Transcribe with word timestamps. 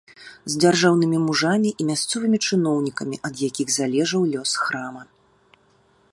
З 0.51 0.59
дзяржаўнымі 0.61 1.19
мужамі 1.25 1.73
і 1.83 1.85
мясцовымі 1.89 2.39
чыноўнікамі, 2.47 3.15
ад 3.29 3.35
якіх 3.49 3.67
залежаў 3.77 4.21
лёс 4.37 4.51
храма. 4.63 5.03